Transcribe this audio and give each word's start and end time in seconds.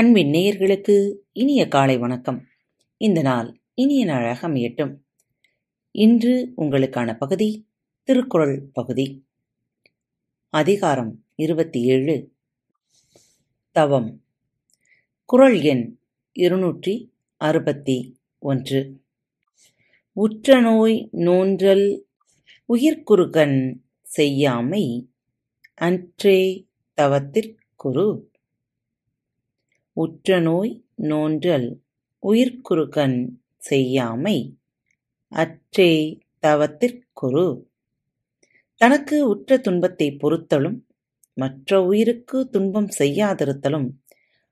அன்பின் 0.00 0.30
நேயர்களுக்கு 0.30 1.14
இனிய 1.32 1.68
காலை 1.68 1.98
வணக்கம். 1.98 2.46
இந்த 2.96 3.22
நாள் 3.22 3.60
இனிய 3.74 4.04
நாளாக 4.04 4.48
அமையட்டும். 4.48 4.96
இன்று 5.90 6.52
உங்களுக்கான 6.56 7.16
பகுதி 7.16 7.68
திருக்குறள் 8.02 8.70
பகுதி. 8.72 9.26
அதிகாரம் 10.50 11.24
இருபத்தி 11.34 11.82
ஏழு 11.82 12.32
தவம். 13.72 14.24
குறள் 15.24 15.60
எண் 15.60 15.98
இருநூற்றி 16.32 17.12
அறுபத்தி 17.36 18.18
ஒன்று. 18.38 19.02
உற்ற 20.12 20.60
நோய் 20.60 21.08
நோன்றல் 21.12 22.00
உயிர்க்குறுகன் 22.68 23.80
செய்யாமை 24.16 25.08
அன்றே 25.74 26.66
தவத்திற்குரு. 26.96 28.29
உற்ற 29.96 30.40
நோய் 30.40 30.72
நோன்றல் 31.02 31.68
உயிர்க்குறுகண் 32.22 33.18
செய்யாமை. 33.56 34.36
அற்றே 35.32 35.90
தவத்திற்குரு. 36.42 37.48
தனக்கு 38.80 39.28
உற்ற 39.28 39.58
துன்பத்தை 39.58 40.08
பொறுத்தலும் 40.20 40.78
மற்ற 41.36 41.82
உயிருக்கு 41.82 42.48
துன்பம் 42.48 42.88
செய்யாதிருத்தலும் 42.98 43.88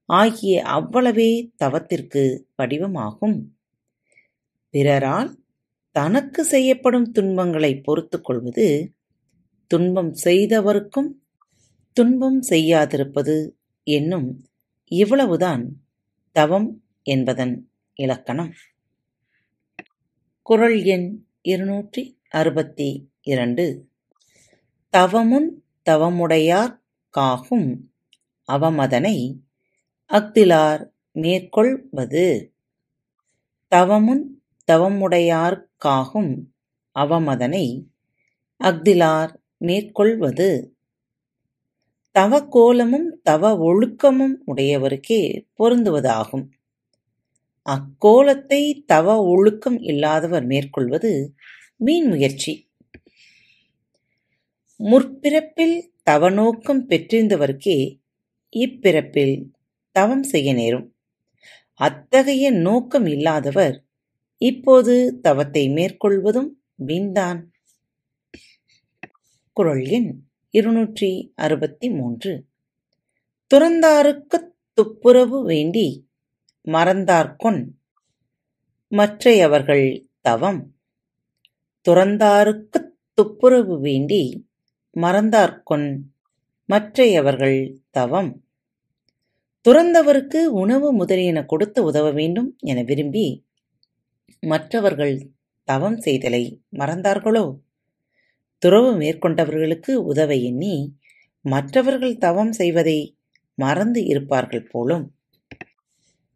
ஆகிய 0.09 0.63
அவ்வளவே 0.65 1.31
தவத்திற்கு 1.65 2.23
வடிவமாகும் 2.57 3.39
பிறரால் 4.75 5.31
தனக்கு 5.97 6.45
செய்யப்படும் 6.45 7.09
துன்பங்களை 7.11 7.73
பொறுத்துக் 7.81 8.25
கொள்வது 8.25 8.67
துன்பம் 9.71 10.13
செய்தவருக்கும் 10.25 11.11
துன்பம் 11.97 12.41
செய்யாதிருப்பது 12.43 13.37
என்னும் 13.87 14.29
இவ்வளவுதான் 14.89 15.85
தவம் 16.33 16.85
என்பதன் 17.03 17.71
இலக்கணம். 17.95 18.53
குறள் 20.43 20.83
எண் 20.83 21.27
இருநூற்றி 21.41 22.21
அறுபத்தி 22.31 23.11
இரண்டு. 23.21 23.89
தவமுன் 24.91 25.65
தவமுடையார் 25.91 26.81
காகும் 27.11 27.93
அவமதனை 28.53 29.41
அஃதிலார் 30.09 30.91
மேற்கொள்வது. 31.13 32.55
தவமுன் 33.69 34.43
தவமுடையார் 34.73 35.63
காகும் 35.77 36.55
அவமதனை 36.95 37.87
அஃதிலார் 38.65 39.35
மேற்கொள்வது. 39.57 40.78
தவக்கோலமும் 42.15 43.09
தவ 43.23 43.51
ஒழுக்கமும் 43.59 44.35
உடையவருக்கே 44.47 45.45
பொருந்துவதாகும். 45.59 46.47
அக்கோலத்தை 47.67 48.85
தவ 48.87 49.25
ஒழுக்கம் 49.25 49.79
இல்லாதவர் 49.81 50.47
மேற்கொள்வது 50.47 51.35
மீன் 51.77 52.09
முயற்சி. 52.09 52.71
முற்பிறப்பில் 54.81 55.77
தவநோக்கம் 56.11 56.83
பெற்றிருந்தவர்க்கே 56.89 57.99
இப்பிறப்பில் 58.57 59.51
தவம் 59.91 60.23
செய்ய 60.23 60.55
நேரும். 60.55 60.95
அத்தகைய 61.75 62.51
நோக்கம் 62.51 63.07
இல்லாதவர் 63.07 63.85
இப்போது 64.37 65.19
தவத்தை 65.23 65.69
மேற்கொள்வதும் 65.71 66.51
வீண்தான். 66.87 67.41
குறள் 69.53 69.85
எண் 69.85 70.28
இருநூற்றி 70.51 71.33
அறுபத்தி 71.37 71.91
மூன்று. 71.91 72.47
துறந்தாருக்குத் 73.55 74.49
துப்புரவு 74.73 75.45
வேண்டி 75.45 76.09
மறந்தார்கொன் 76.65 77.67
மற்றையவர்கள் 78.91 80.09
தவம். 80.21 80.75
துறந்தாருக்குத் 81.89 82.99
துப்புரவு 83.15 83.81
வேண்டி 83.81 84.49
மறந்தார்கொன் 84.97 85.99
மற்றையவர்கள் 86.69 87.77
தவம். 87.91 88.45
துறந்தவருக்கு 89.69 90.45
உணவு 90.45 90.93
முதலியன 90.93 91.45
கொடுத்து 91.45 91.85
உதவ 91.85 92.11
வேண்டும் 92.11 92.57
என 92.59 92.83
விரும்பி 92.83 93.47
மற்றவர்கள் 94.41 95.31
தவம் 95.65 95.97
செய்தலை 95.97 96.61
மறந்தார்களோ? 96.73 97.59
துறவு 98.59 99.01
மேற்கொண்டவர்களுக்கு 99.01 99.95
உதவ 99.95 100.35
எண்ணி 100.35 100.99
மற்றவர்கள் 101.41 102.19
தவம் 102.19 102.53
செய்வதை 102.53 103.19
மறந்து 103.55 104.05
இருப்பார்கள் 104.05 104.69
போலும். 104.71 105.15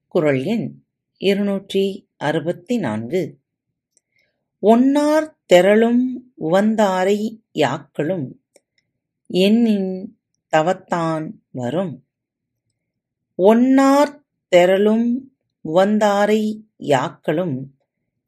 குறள் 0.09 0.43
எண் 0.43 0.83
இருநூற்றி 1.16 2.09
அறுபத்தி 2.16 2.78
நான்கு. 2.78 3.38
ஒன்னார் 4.62 5.37
தெரளும் 5.53 6.05
உவந்தாரை 6.41 7.41
யாக்களும் 7.53 8.43
எண்ணின் 9.27 10.19
தவத்தான் 10.56 11.31
வரும். 11.50 12.04
ஒன்னார் 13.37 14.25
தெரளும் 14.56 15.19
உவந்தாரை 15.65 16.65
யாக்களும் 16.78 17.56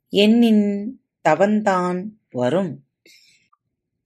எண்ணின் 0.08 1.00
தவந்தான் 1.28 2.08
வரும். 2.30 2.84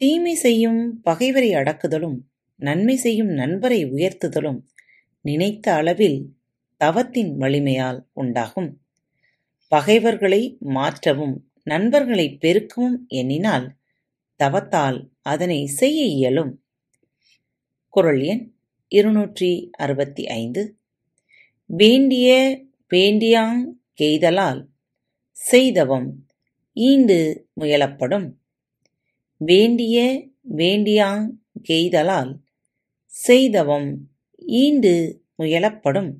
தீமை 0.00 0.34
செய்யும் 0.34 1.00
பகைவரை 1.02 1.54
அடக்குதலும் 1.54 2.18
நன்மை 2.56 2.96
செய்யும் 2.96 3.28
நண்பரை 3.28 3.86
உயர்த்துதலும் 3.86 4.60
நினைத்த 5.20 5.72
அளவில் 5.72 6.20
தவத்தின் 6.76 7.36
வலிமையால் 7.36 7.98
உண்டாகும். 8.12 8.70
பகைவர்களை 9.72 10.58
மாற்றவும் 10.58 11.34
நண்பர்களை 11.62 12.26
பெருக்கவும் 12.40 12.96
எண்ணினால் 13.08 13.66
தவத்தால் 14.40 14.98
அதனை 15.22 15.66
செய்ய 15.66 16.04
இயலும். 16.04 16.52
குரல் 17.88 18.20
எண் 18.20 18.44
இருநூற்றி 18.88 19.70
அறுபத்தி 19.72 20.26
ஐந்து 20.26 20.62
வேண்டிய 21.70 22.28
வேண்டியாங் 22.90 23.62
கெய்தலால் 23.94 24.60
செய்தவம் 25.32 26.08
ஈண்டு 26.72 27.18
முயலப்படும். 27.60 28.28
வேண்டிய 29.40 30.26
வேண்டியாங் 30.56 31.28
கெய்தலால் 31.68 32.38
செய்தவம் 33.06 34.08
ஈண்டு 34.38 35.22
முயலப்படும். 35.38 36.10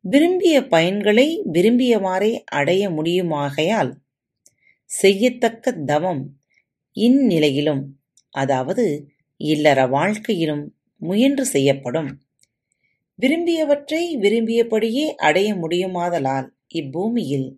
விரும்பிய 0.00 0.60
பயன்களை 0.60 1.42
விரும்பியவாறே 1.52 2.42
அடைய 2.44 2.90
முடியுமாகையால் 2.90 3.92
செய்யத்தக்க 4.84 5.72
தவம் 5.72 6.38
இந்நிலையிலும் 6.92 7.82
அதாவது 8.30 9.08
இல்லற 9.36 9.86
வாழ்க்கையிலும் 9.86 10.76
முயன்று 10.96 11.44
செய்யப்படும். 11.44 12.20
விரும்பியவற்றை 13.18 14.02
விரும்பியபடியே 14.16 15.14
அடைய 15.14 15.54
முடியுமாதலால் 15.54 16.48
இப்பூமியில் 16.74 17.48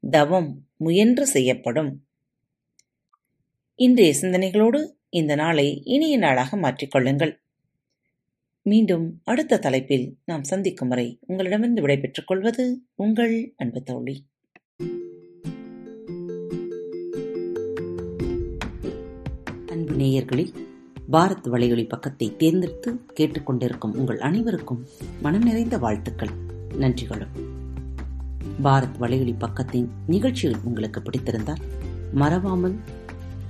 தவம் 0.00 0.66
முயன்று 0.76 1.26
செய்யப்படும். 1.26 1.92
இன்றைய 3.74 4.14
சிந்தனைகளோடு 4.20 4.86
இந்த 5.08 5.34
நாளை 5.34 5.82
இனிய 5.84 6.18
நாளாக 6.18 6.56
மாற்றிக்கொள்ளுங்கள் 6.56 7.36
மீண்டும் 8.62 9.20
அடுத்த 9.24 9.58
தலைப்பில் 9.58 10.16
நாம் 10.24 10.42
சந்திக்கும் 10.42 10.88
வரை 10.88 11.18
உங்களிடமிருந்து 11.26 11.80
விடைபெற்றுக் 11.80 12.26
கொள்வது 12.26 12.80
உங்கள் 12.94 13.54
அன்பு 13.56 13.82
தோழி. 13.82 14.26
அன்பு 19.66 19.94
நேயர்களே 19.94 20.54
பாரத் 21.12 21.46
வலையொலி 21.46 21.88
பக்கத்தை 21.88 22.36
தேர்ந்தெடுத்து 22.36 22.94
கேட்டுக்கொண்டிருக்கும் 23.14 23.96
உங்கள் 23.96 24.18
அனைவருக்கும் 24.18 24.86
மனம் 25.22 25.42
நிறைந்த 25.42 25.78
வாழ்த்துக்கள் 25.78 26.30
நன்றிகளும். 26.78 27.34
பாரத் 28.64 28.98
வலையொலி 29.00 29.34
பக்கத்தின் 29.38 29.88
நிகழ்ச்சிகள் 30.06 30.60
உங்களுக்கு 30.64 31.00
பிடித்திருந்தால் 31.00 31.62
மறவாமல் 32.12 32.74